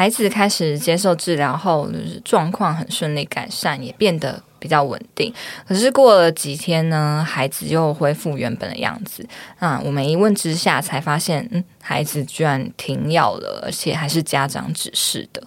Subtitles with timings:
[0.00, 1.86] 孩子开始接受治疗后，
[2.24, 5.30] 状况很顺利改善，也变得比较稳定。
[5.68, 9.28] 可是过了几天呢，孩子又恢复原本的样子。
[9.58, 15.42] 那，我们一问之下才发现，嗯，孩子居然停药了，而且还是家长指示的。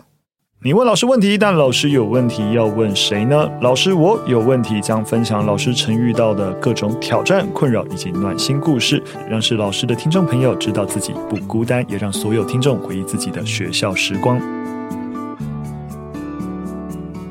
[0.66, 3.52] 你问老师问题，但老师有问题要问谁呢？
[3.59, 14.39] 老师，我有问题，将分享老师曾遇到的各种挑战、困扰以及暖心故事，让是老师的听众朋友知道自己不孤单，也让所有听众回忆自己的学校时光。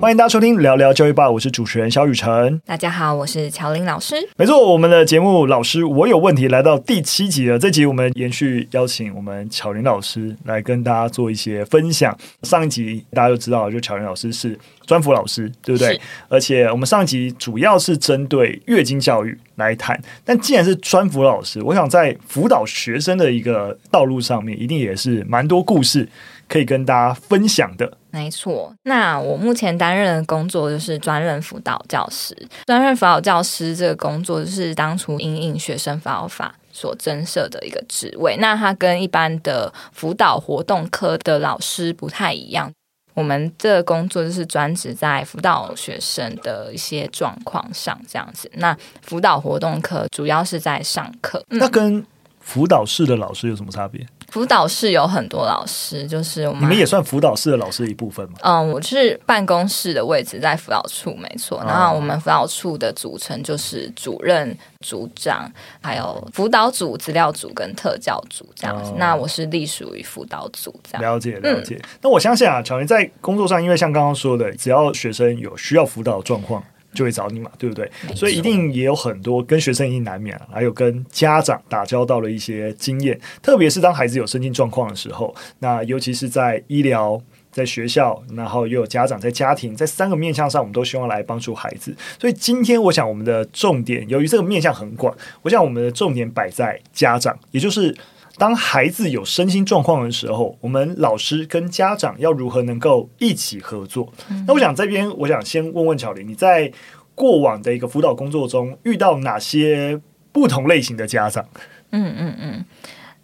[0.03, 2.61] 欢迎大家收听聊聊教育吧，我是主持人肖雨辰。
[2.67, 4.17] 大家好，我是乔玲老师。
[4.37, 7.57] 没错，我们的节目老师我有问题来到第七集了。
[7.57, 12.19] 这集我们延续邀请我们乔玲老师来跟大家做一些分享。
[12.43, 16.01] 上一集大家都知道，就乔玲老师是专辅老师，对不对？
[16.29, 20.03] 而且我们上一集主要是针对月经教育来谈。
[20.25, 26.09] 但既然是专辅老师，我想在辅导学生的一个道路上面，一定也是蛮多故事
[26.49, 27.99] 可以跟大家分享的。
[28.13, 32.37] 没错，那我目前担任的工作就是专任辅导教师。
[32.67, 38.37] 专任辅导教师这个工作就是当初因应学生辅导法所增设的一个职位。
[38.37, 42.71] 那它跟一般的辅导活动科的老师不太一样。
[43.15, 48.51] 我们这个工作就是专职在辅导学生的一些状况上这样子。
[48.55, 51.43] 那辅导活动科主要是在上课。
[51.49, 52.05] 那跟
[52.41, 54.07] 辅导室的老师有什么差别？
[54.33, 58.39] 辅导室有很多老师，就是我们，你们也算辅导室的老师的一部分吗？
[58.41, 61.63] 嗯，我是办公室的位置在辅导处，没错。
[61.67, 68.93] 然后我们辅导处的组成就是主任、组长，还有辅导组、资料组跟特教组这样子。
[68.93, 71.03] 哦、那我是隶属于辅导组，这样。
[71.03, 71.75] 了解了解。
[71.75, 76.65] 嗯、那我相信啊，乔云在工作上，因为像刚刚说的，只要学生有需要辅导的状况。
[76.95, 77.91] 就会找你嘛，对不对？
[78.15, 83.19] 所以一定也有很多跟学生一定难免，还有跟家长打交道的一些经验。
[83.41, 87.21] 特别是当孩子有身心状况的时候，那尤其是在医疗、
[87.51, 91.95] 在学校，然后又有家长在家庭，在三个面向上，我们都希望来帮助孩子。
[92.19, 97.95] 所以今天我想我们的重点，由于这个面向很广，我想我们的重点摆在家长，也就是。
[98.43, 104.13] 当孩子有身心状况的时候，我们老师跟家长要如何能够一起合作？
[104.29, 106.73] 嗯、那我想这边，我想先问问巧玲，你在
[107.15, 110.01] 过往的一个辅导工作中遇到哪些
[110.33, 111.47] 不同类型的家长？
[111.93, 112.65] 嗯嗯嗯，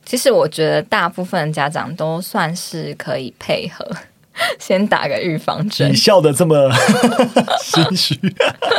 [0.05, 3.85] 其实我觉得大部分家长都算是可以配合，
[4.61, 5.91] 先打个预防针。
[5.91, 6.71] 你笑的这么
[7.61, 8.15] 心虚，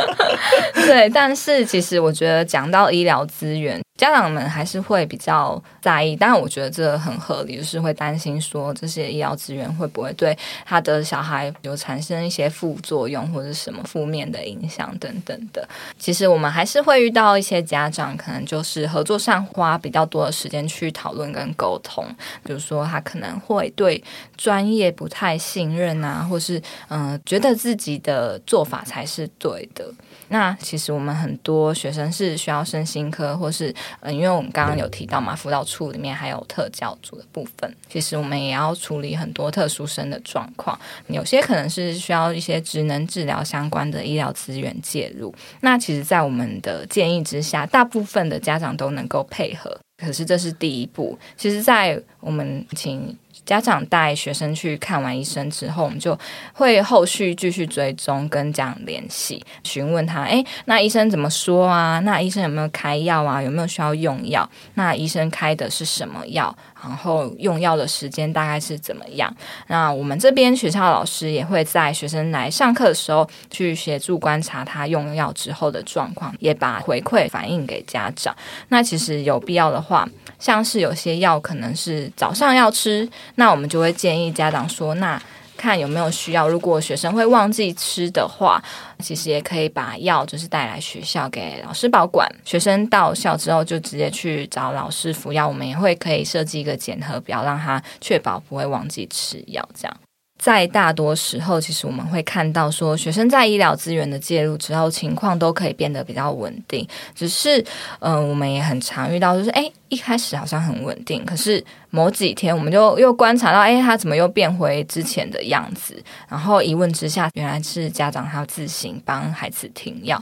[0.86, 3.78] 对，但是其实我觉得讲到医疗资源。
[4.00, 10.34] 家长们还是会比较在意，当然我觉得这很合理，就是会担心说这些医疗资源会不会对
[10.64, 15.68] 他的小孩有产生一些副作用或者什么负面的影响等等的。
[15.98, 22.02] 其实我们还是会遇到一些家长，可能就是合作上花比较多的时间去讨论跟沟通，
[22.42, 24.02] 比如说他可能会对
[24.34, 29.84] 专业不太信任啊，或是嗯、觉得自己的做法才是对的。
[30.28, 40.78] 那其实我们很多学生是需要身心科，或是嗯，因为我们刚刚有提到嘛，辅导处里面还有特教组的部分，其实我们也要处理很多特殊生的状况，
[41.08, 45.34] 有些可能是需要一些职能治疗相关的医疗资源介入。
[45.60, 49.78] 那其实，在我们的建议之下，大部分的家长都能够配合。
[49.98, 53.16] 可是这是第一步，其实，在我们请。
[53.44, 56.18] 家长带学生去看完医生之后，我们就
[56.52, 61.98] 会后续继续追踪跟家长联系，询问他：诶，那医生怎么说啊？
[62.00, 63.42] 那医生有没有开药啊？
[63.42, 64.48] 有没有需要用药？
[64.74, 66.56] 那医生开的是什么药？
[66.82, 69.34] 然后用药的时间大概是怎么样？
[69.66, 78.34] 那我们这边学校老师也会在学生来上课的时候去协助观察他用药之后的状况，也把回馈反映给家长。
[78.68, 80.08] 那其实有必要的话，
[80.40, 85.22] 像是有些药可能是早上要吃，那我们就会建议家长说，那。
[85.56, 88.58] 看有没有需要，如果学生会忘记吃的话，
[89.00, 92.26] 其实也可以把药就是带来学校给老师保管。
[92.46, 99.62] 学生到校之后就直接去找老师服药，我们也会可以设计一个检核表，让他确保不会忘记吃药。
[99.78, 99.94] 这样，
[100.38, 106.88] 在大多时候，其实我们会看到说，学生在医疗资源的介入之后，情况都可以变得比较稳定。
[107.14, 107.62] 只是，
[107.98, 111.62] 嗯、我们也很常遇到，就是哎，一开始好像很稳定，可是。
[111.92, 116.00] 某几天，我们就又观察到，哎，他怎么又变回之前的样子？
[116.28, 120.16] 然后一问之下，原来是家长他自行帮孩子停药，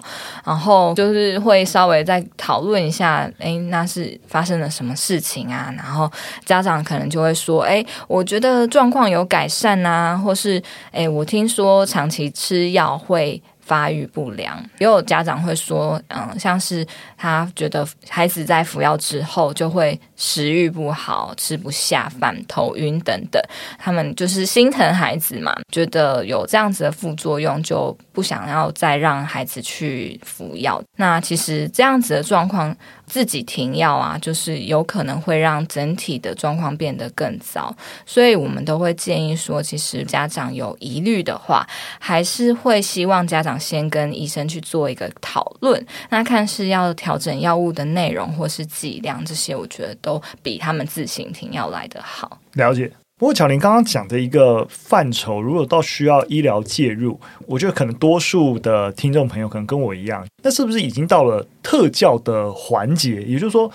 [0.47, 5.71] 然后就是会稍微再讨论一下，哎，那是发生了什么事情啊？
[5.77, 6.11] 然后
[6.47, 13.43] 家长可能就会说，哎，我觉得状况有改善啊，或是，哎，我听说长期吃药会。
[13.69, 14.59] 发育不良。
[14.79, 16.85] 也有家长会说，嗯，像是
[17.17, 23.41] 他觉得孩子在服药之后就会食欲不好、吃不下饭、头晕等等。
[23.79, 30.83] 他们就是心疼孩子嘛，觉得有这样子的副作用，就不想要再让孩子去服药。
[30.97, 32.75] 那其实这样子的状况，
[33.07, 37.75] 自己停药啊，就是有可能会让整体的状况变得更糟。
[38.07, 41.67] 所以我们都会建议说，其实家长有疑虑的话，
[41.99, 52.39] 还是会希望家长先跟医生去做一个讨论，那看是要调整药物的内容或是剂量，这些我觉得都比他们自行停药来得好。
[52.55, 52.91] 了解。
[53.19, 63.21] 不过巧玲刚刚讲的一个范畴，如果到需要医疗介入，我觉得可能多数的听众朋友可能跟我一样，那是不是已经到了特教的环节？
[63.23, 63.69] 也就是说，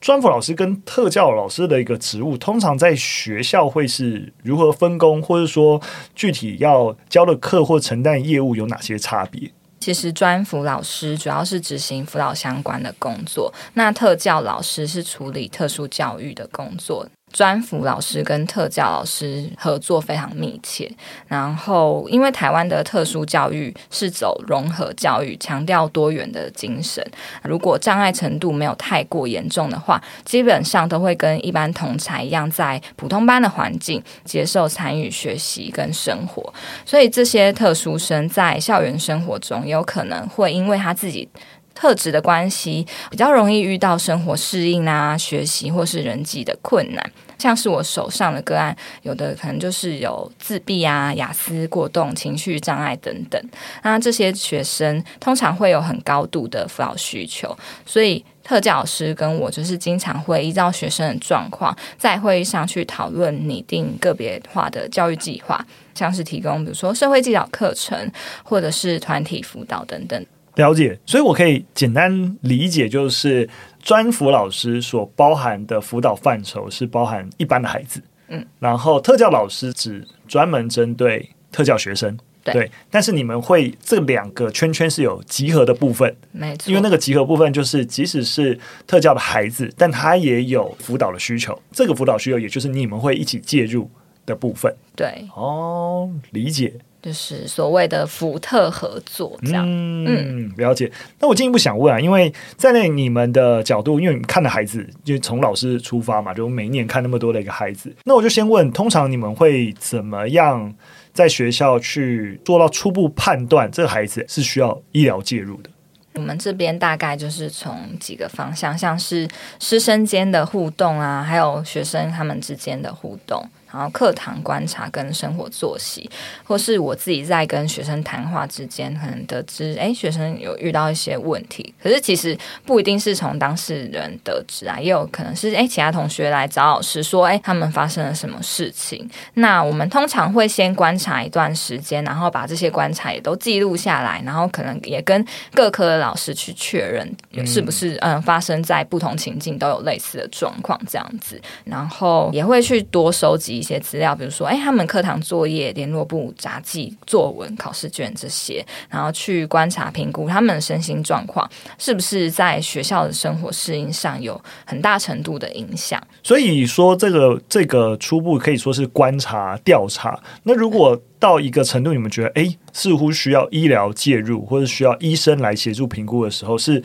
[0.00, 5.80] 专辅老师跟特教老师的一个职务，通常在学校会是如何分工，或者说
[6.14, 9.50] 具体要教的课或承担业务有哪些差别？
[9.80, 17.06] 其实专辅老师主要是执行辅导相关的工作，那特教老师是处理特殊教育的工作。
[17.36, 20.90] 专辅老师跟特教老师合作非常密切，
[21.26, 27.06] 然后因为台湾的特殊教育是走融合教育，强调多元的精神。
[27.42, 36.42] 如果障碍程度没有太过严重的话，基本上都会跟一般同才一样，在普通班的环境接受参与学习跟生活。
[36.86, 41.28] 所以这些特殊生在校园生活中，有可能会因为他自己。
[41.76, 53.40] 特质的关系比较容易遇到生活适应啊、学习或是人际的困难，像是我手上的个案，有的可能就是有自闭啊、雅思过动、情绪障碍等等。
[53.82, 65.62] 那这些学生通常会有很高度的辅导需求，所以特教老师跟我就是经常会依照学生的状况，在会议上去讨论拟定个别化的教育计划，
[65.94, 68.10] 像是提供比如说社会技巧课程，
[68.42, 70.24] 或者是团体辅导等等。
[70.56, 73.48] 了解，所以我可以简单理解，就是
[73.82, 93.90] 专辅老师所包含的辅导范畴是包含一般的孩子，嗯，然后特教老师只专门针对特教学生，对，对，但是你们会这两个圈圈是有集合的部分，没错，因为那个集合部分就是即使是特教的孩子，但他也有辅导的需求，这个辅导需求也就是你们会一起介入
[94.24, 96.72] 的部分，对，哦，理解。
[97.06, 100.90] 就是所谓的福特合作，这样，嗯，了解。
[101.20, 110.74] 那我进一步想问啊，因为在那你们的角度，因为你们看的孩子就从老师出发嘛，就每一年看那么多的一个孩子，那我就先问，通常你们会怎么样
[111.12, 115.70] 在学校去做到初步判断这个孩子是需要医疗介入的？
[116.14, 119.28] 我们这边大概就是从几个方向，像是
[119.60, 123.48] 师生间的互动啊，还有学生他们之间的互动。
[123.76, 126.08] 然后课堂观察跟生活作息，
[126.42, 131.74] 或是我自己在跟学生谈话之间，可能得知，哎，学生有遇到一些问题。
[131.82, 132.34] 可是其实
[132.64, 139.06] 不一定是从当事人得知啊，也有可能是，哎，其他同学来找老师说，哎，他们发生了什么事情。
[139.34, 151.38] 那我们通常会先观察一段时间，然后把这些观察也都记录下来，然后可能也跟各科的老师去确认，是不是嗯发生在不同情境都有类似的状况这样子。
[151.64, 153.65] 然后也会去多收集。
[153.66, 166.00] 一些资料，比如说，哎，他们课堂作业、联络簿、札记、作文、考试卷这些，然后去观察、评估他们的身心状况，是不是在学校的生活适应上有很大程度的影响。
[166.22, 170.22] 所以说，这个这个初步可以说是观察调查。
[170.44, 176.80] 那如果到一个程度，你们觉得，哎，似乎需要医疗介入，或者需要医生来协助评估的时候，是？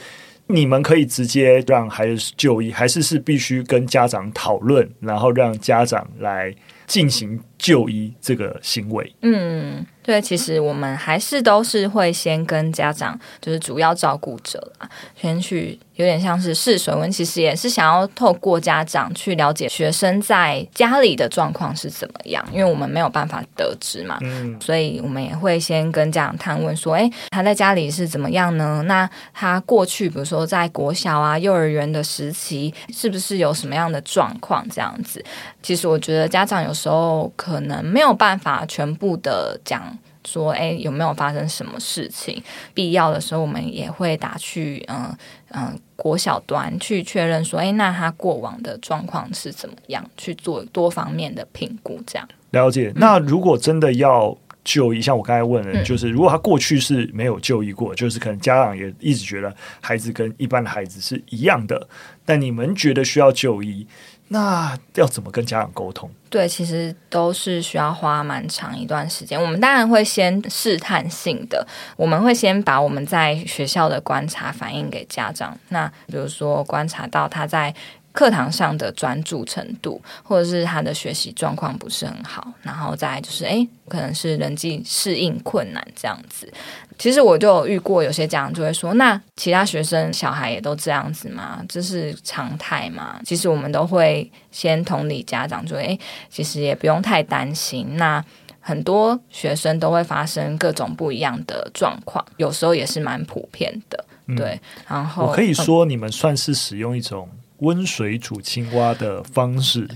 [0.53, 6.53] 你们可以直接让孩子就医，还是是必须跟家长讨论，然后让家长来
[6.91, 9.15] 进行就医这个行为？
[9.21, 9.85] 嗯。
[10.03, 28.83] 对，其实我们还是都是会先跟家长，就是主要照顾者啊，先去有点像是试水温，其实也是想要透过家长去了解学生在家里的状况是怎么样，因为我们没有办法得知嘛，嗯，所以我们也会先跟家长探问说，哎，他在家里是怎么样呢？
[28.87, 34.67] 那他过去比如说在国小啊、幼儿园的时期，是不是有什么样的状况？
[34.67, 35.23] 这样子，
[35.61, 39.97] 其实我觉得家长有时候可能没有办法全部的讲。
[40.23, 42.43] 说，哎，有没有发生什么事情？
[42.75, 50.07] 必要的时候，我们也会打去，嗯、呃、嗯、呃，国小端去确认说，哎，那他过往的状况是怎么样？
[50.15, 52.93] 去做多方面的评估，这样了解。
[52.95, 61.87] 那如果真的要就医，像我刚才问的，嗯、就是如果他过去是没有就医过，就是可能家长也一直觉得孩子跟一般的孩子是一样的，
[62.23, 63.87] 但你们觉得需要就医。
[64.33, 66.09] 那要怎么跟家长沟通？
[66.29, 69.37] 对，其实都是需要花蛮长一段时间。
[69.37, 75.57] 我们当然会先试探性的，我们会先把我们在学校的观察反映给家长。
[75.67, 77.75] 那比如说观察到他在
[78.11, 86.51] 课堂上的专注程度，或者是他的学习状况不是很好，然后再就是，诶，可能是人际适应困难这样子。
[86.97, 91.63] 其实我就有遇过有些家长就会说，那其他学生小孩也都这样子吗？
[91.67, 93.19] 这是常态吗？
[93.25, 95.99] 其实我们都会先同理家长，就诶，
[96.29, 97.95] 其实也不用太担心。
[97.97, 98.23] 那
[98.59, 104.05] 很多学生都会发生各种不一样的状况，有时候也是蛮普遍的。
[104.37, 107.27] 对，嗯、然后我可以说，你们算是使用一种。
[107.61, 109.87] 温水煮青蛙的方式，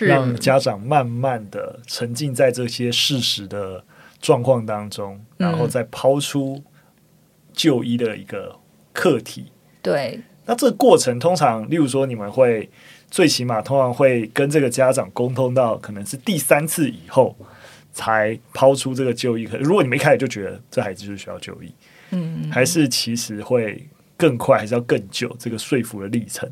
[0.00, 3.84] 让家长慢慢的沉浸在这些事实的
[4.20, 6.62] 状况当中，然后再抛出
[7.52, 8.56] 就医的一个
[8.92, 9.52] 课题。
[9.82, 12.70] 对，那这个过程通常，例如说，你们会
[13.10, 17.36] 最起码通常会跟这个家长沟通到可能是第三次以后
[17.92, 19.44] 才抛出这个就医。
[19.44, 21.72] 可如果你们一开始就觉得这孩子就是需要就医，
[22.10, 25.34] 嗯，还是其实会更快，还是要更久？
[25.36, 26.48] 这个说服的历程。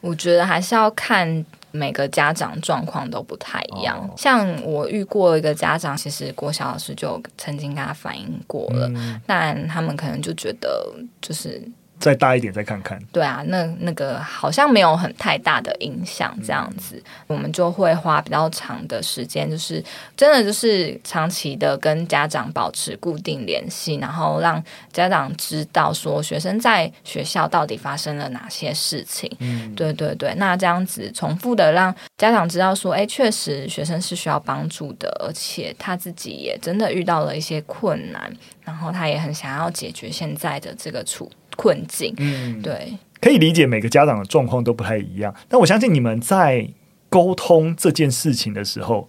[0.00, 3.98] 我觉得还是要看每个家长状况都不太一样。
[3.98, 10.86] 哦、像我遇过一个家长，其实郭小老师就曾经跟他反映过了，嗯、但他们可能就觉得
[11.20, 11.60] 就是。
[11.98, 12.98] 再大一点再看看。
[13.12, 19.82] 对啊，那那个好像没有很太大的影响，这样子，嗯、我们就会花比较长的时间，就是
[20.16, 24.62] 真的就是长期的跟家长保持固定联系，然后让
[24.92, 29.30] 家长知道说学生在学校到底发生了哪些事情。
[29.40, 38.32] 嗯，对对对，那这样子重复的让家长知道说，哎，确实学生是需要帮助的，而且他自己也真的遇到了一些困难，
[38.64, 41.30] 然后他也很想要解决现在的这个处。
[41.58, 46.68] 困境，嗯，对，可以理解每个家长的状况都不太一样，但我相信你们在
[47.08, 49.08] 沟通这件事情的时候，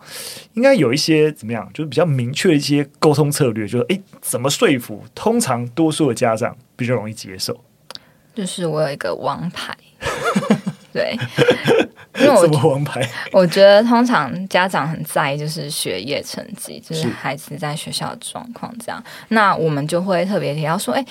[0.54, 5.04] 应该有一些怎么样，就是比较明确的一些沟通策略，就是诶，怎么说服？
[5.14, 7.64] 通常多数的家长比较容易接受。
[8.34, 9.78] 就是我有一个王牌，
[10.92, 11.18] 对，
[12.20, 13.08] 因为我什么王牌？
[13.32, 21.06] 我觉得通常家长很在意就是学业成绩，就是孩子在学校的状况这样，那我们就会特别提到说，哎。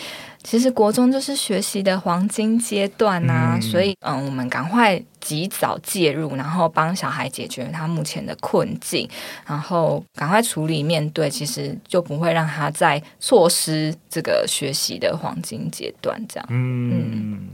[0.45, 9.07] 其实国中就是学习的黄金阶段呐、啊，嗯、所以嗯，我们赶快及早介入，然后帮小孩解决他目前的困境，
[9.45, 16.19] 然后赶快处理面对，其实就不会让他在错失这个学习的黄金阶段。
[16.29, 17.49] 这样，嗯，嗯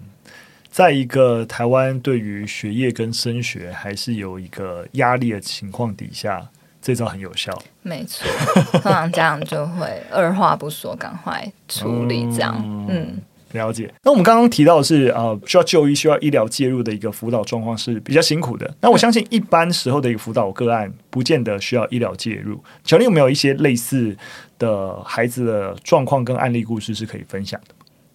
[0.74, 6.44] 在一个台湾对于学业跟升学还是有一个压力的情况底下。
[6.82, 8.26] 这招很有效，没错，
[8.72, 12.54] 通常家长就会二话不说，赶快处理这样。
[12.62, 13.90] 嗯，嗯，了解。
[14.02, 18.70] 那我们刚刚提到的是呃，需要就医、需要医疗介入的一个辅导状况是比较辛苦的。
[18.82, 22.62] 那我相信一般时候的一个辅导个案，不见得需要医疗介入。
[22.84, 24.14] 乔丽有没有一些类似
[24.58, 27.74] 的孩子的状况跟案例故事是可以分享的？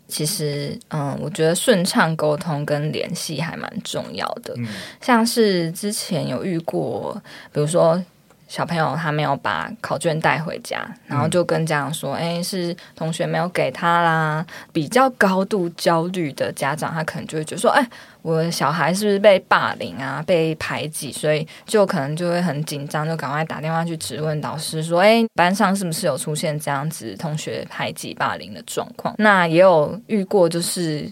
[0.09, 4.53] 其实，嗯，我觉得顺畅沟通跟联系还蛮重要的。
[4.57, 4.67] 嗯，
[4.99, 7.21] 像是之前有遇过，
[7.53, 8.03] 比如说。
[8.49, 17.87] 小朋友他没有把考卷带回家，然后就跟家长说：“哎、嗯，是同学没有给他啦。”比较高度焦虑的家长，他可能就会觉得说：“哎，
[18.23, 31.07] 我的小孩是不是被霸凌啊，被排挤？”所以就可能就会很紧张，就赶快打电话去质问导师说：“哎，班上是不是有出现这样子同学排挤、霸凌的状况？”那也有遇过，就是。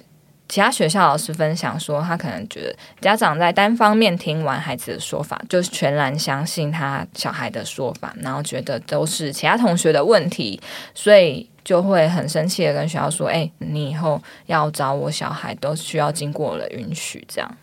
[0.50, 10.60] 其他学校老师分享说，他可能觉得家长在单方面听完孩子的说法，就是全然相信他小孩的说法，然后觉得都是其他同学的问题，
[10.96, 17.58] 所以就会很生气的跟学校说：“哎，你以后要找我小孩都需要经过我的允许。”这样，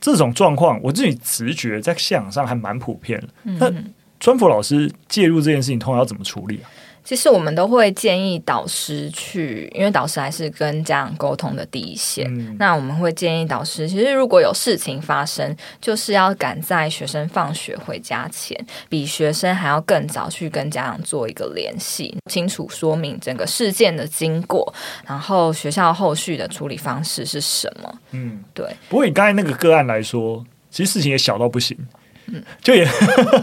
[0.00, 3.28] 这种状况，我自己直觉在现场上还蛮普遍的。
[3.44, 3.72] 那
[4.18, 6.66] 专辅老师介入这件事情，通常要怎么处理啊？
[7.08, 12.26] 其实我们都会建议导师去，因为导师还是跟家长沟通的第一线。
[12.28, 18.54] 嗯、那我们会建议导师，其实如果有事情发生，就是要赶在学生放学回家前，
[18.90, 24.70] 比学生还要更早去跟家长做一个联系，清楚说明整个事件的经过，
[25.06, 27.98] 然后学校后续的处理方式是什么。
[28.10, 28.66] 嗯，对。
[28.90, 31.74] 不过以刚才那个个案来说，其实事情也小到不行。
[32.62, 32.86] 就也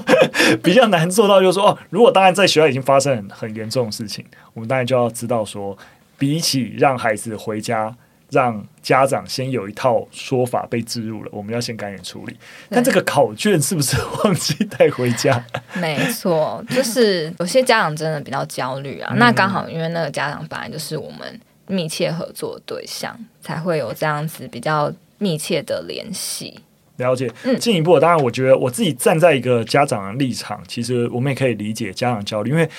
[0.63, 5.77] 比较难做到，就是说哦，如果当然在学校已经发生很很严重的事情，我们当然就要知道说，
[6.17, 7.95] 比起让孩子回家，
[8.29, 12.35] 让家长先有一套说法被置入了，我们要先赶紧处理。
[12.69, 15.43] 但这个考卷是不是忘记带回家？
[15.75, 19.13] 没错，就是有些家长真的比较焦虑啊。
[19.17, 26.59] 那刚好因为那个家长本来就是我们密切合作的对象，才会有这样子比较密切的联系。
[26.97, 27.29] 了解。
[27.59, 32.69] 进一步，当然，我觉得我自己站在一个家长的立场，其实我们也可以理解家长焦虑，因为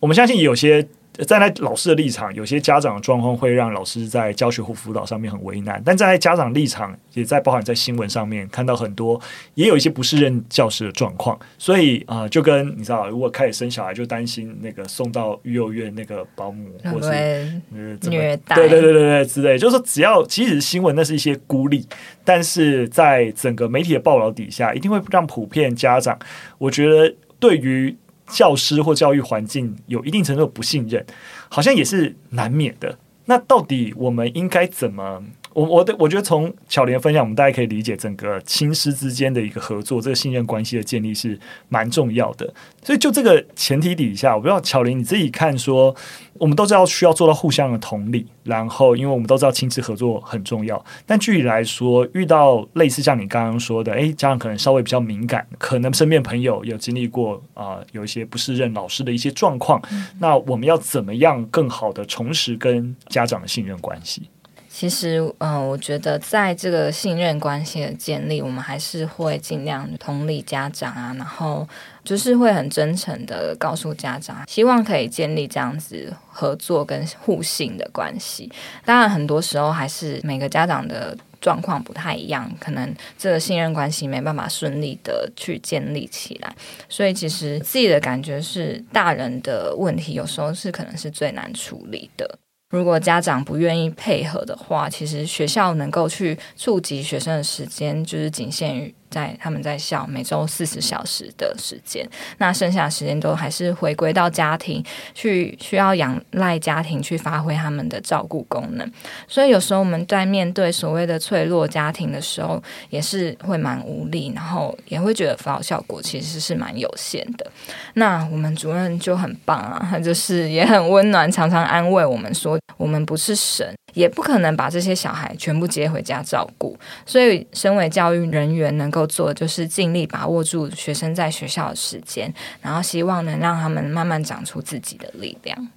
[0.00, 0.86] 我们相信有些。
[1.26, 5.80] 站在老师的立场，有些家长的状况会让老师在教学或辅导上面很为难。
[5.84, 9.20] 但站在家长立场，也在包含在新闻上面看到很多，
[9.54, 11.38] 也有一些不适任教师的状况。
[11.56, 19.56] 所以啊、呃，就跟你知道，如果开始生小孩，就担心那个送到育幼院那个保姆或是呃虐待，对对对对对之类。
[19.56, 21.86] 就是说，只要即使是新闻，那是一些孤立，
[22.24, 26.18] 但是在整个媒体的报道底下，一定会让普遍家长，
[26.58, 27.96] 我觉得对于。
[28.28, 31.04] 教师或教育环境有一定程度的不信任，
[31.48, 32.98] 好像也是难免的。
[33.26, 35.22] 那到底我们应该怎么？
[35.54, 42.52] 我我的我觉得从巧玲分享，我们大家可以理解整个亲师之间的一个合作，这个信任关系的建立是蛮重要的。
[42.82, 45.94] 所以就这个前提底下，我不知道巧玲你自己看说，
[46.34, 64.28] 我们都知道需要做到互相的同理，然后因为我们都知道亲子合作很重要，但具体来说，遇到类似像你刚刚说的，诶，家长可能稍微比较敏感，可能身边朋友有经历过啊、呃，有一些不适任老师的一些状况，嗯、那我们要怎么样更好的重拾跟家长的信任关系？
[64.76, 71.66] 其实，嗯、我觉得在这个信任关系的建立，我们还是会尽量同理家长啊，然后
[72.02, 78.50] 就是会很真诚的告诉家长，希望可以建立这样子合作跟互信的关系。
[78.84, 86.52] 当然，很多时候还是每个家长的状况不太一样，可能这个信任关系没办法顺利的去建立起来。
[86.88, 92.40] 所以，其实自己的感觉是，大人的问题有时候是可能是最难处理的。
[92.74, 98.92] 如果家长不愿意配合的话，其实学校能够去触及学生的时间，就是仅限于。
[99.14, 102.04] 在他们在校每周四十小时的时间，
[102.38, 108.90] 那剩下的时间都还是回归到家庭去，需要仰赖家庭去发挥他们的照顾功能。
[109.28, 117.48] 所以有时候我们在面对所谓的脆弱家庭的时候，也是会蛮无力，然后也会觉得辅导效果其实是蛮有限的。
[117.94, 126.78] 那我们主任就很棒啊，他就是也很温暖，常常安慰我们说，我们不是神，也不可能把这些小孩全部接回家照顾。
[127.06, 135.68] 所以，身为教育人员能够做就是尽力把握住学生在学校的时间，然后希望能让他们慢慢长出自己的力量。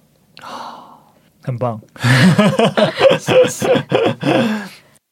[1.40, 1.80] 很棒，
[3.18, 3.84] 谢谢。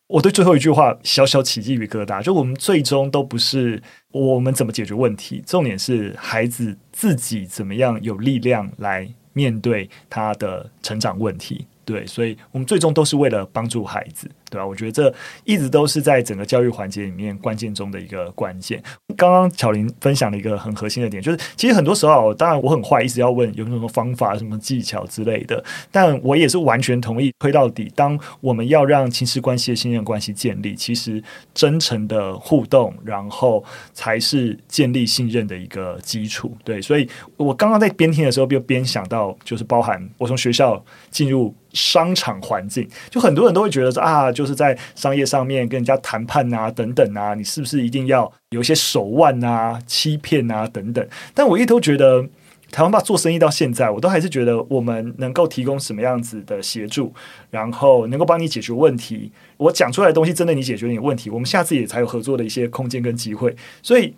[0.09, 11.67] 我对最后一句话小小起鸡皮疙瘩，就我们最终都不是我们怎么解决问题，重点是孩子自己怎么样有力量来面对他的成长问题。
[11.87, 14.29] 对，所以我们最终都是为了帮助孩子。
[14.51, 14.67] 对吧？
[14.67, 15.13] 我觉得这
[15.45, 18.83] 一直都是在整个教育环节里面关键中的一个关键。
[19.17, 25.63] 刚刚巧玲分享了一个很核心的点，就是其实很多时候，当然我很坏，一直要问有什么方法、什么技巧之类的。
[25.91, 36.57] 但我也是完全同意，推到底，当我们要让亲师关系的信任关系建立，其实真诚的互动，然后才是建立信任的一个基础。
[36.63, 44.31] 对，所以我刚刚在边听的时候，就边想到，就是包含我从学校进入商场环境，就很多人都会觉得说啊。
[44.37, 51.09] 就是在商业上面跟人家谈判啊，等等啊，你是不是一定要有一些手腕啊、欺骗啊等等？
[51.35, 52.23] 但我一直都觉得，
[52.71, 57.15] 台湾吧做生意到现在，我都还是觉得我们能够提供什么样子的协助，
[57.51, 59.33] 然后能够帮你解决问题。
[59.57, 63.57] 我讲出来的东西真的你解决你的问题，我们下次也才有合作的一些空间跟机会。
[63.83, 64.15] 所以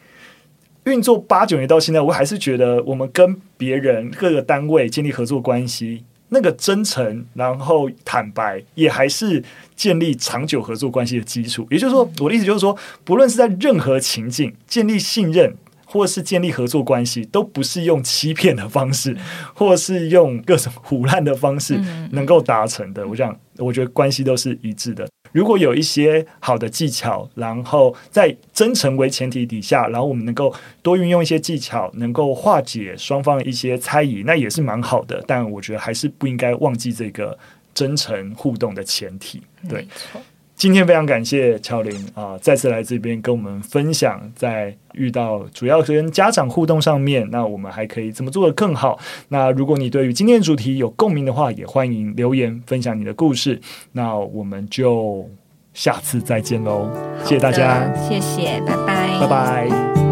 [0.84, 6.04] 运作八九年到现在，我还是觉得我们跟别人各个单位建立合作关系。
[6.28, 9.42] 那个真诚，然后坦白，也还是
[9.74, 11.66] 建立长久合作关系的基础。
[11.70, 15.54] 也就是说，我的意思就是说，不论是在任何情境，建立信任。
[15.90, 19.16] 或是建立合作关系，都不是用欺骗的方式，
[19.56, 23.08] 或是用各种胡乱的方式能够达成的。
[23.08, 25.08] 我想，我觉得关系都是一致的。
[25.32, 35.22] 如果有一些好的技巧，然后在真诚为前提底下，然后我们能够多运用一些技巧，能够化解双方的一些猜疑，那也是蛮好的。
[35.26, 37.38] 但我觉得还是不应该忘记这个
[37.74, 39.42] 真诚互动的前提。
[39.68, 39.86] 对。
[40.58, 48.98] 今天非常感谢巧玲啊，再次来这边跟我们分享，在遇到主要跟家长互动上面，那我们还可以怎么做得更好？
[49.28, 53.60] 那如果你对于今天的主题有共鸣的话，也欢迎留言分享你的故事。
[53.92, 55.30] 那我们就
[55.74, 56.90] 下次再见喽，
[57.22, 60.07] 谢谢大家，谢谢，拜拜，拜拜。